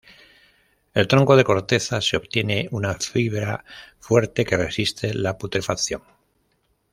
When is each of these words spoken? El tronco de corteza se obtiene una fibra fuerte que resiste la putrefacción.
El 0.95 1.07
tronco 1.07 1.35
de 1.35 1.43
corteza 1.43 2.01
se 2.01 2.17
obtiene 2.17 2.67
una 2.71 2.95
fibra 2.95 3.63
fuerte 3.99 4.45
que 4.45 4.57
resiste 4.57 5.13
la 5.13 5.37
putrefacción. 5.37 6.01